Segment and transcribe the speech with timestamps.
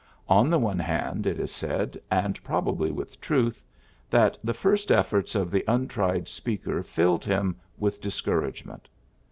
[0.27, 3.63] On the one hand, it is said, and probably with truth,
[4.09, 8.87] that the first efforts of the untried speaker filled him with discour agement.